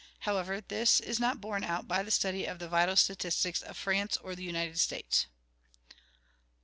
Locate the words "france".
3.77-4.17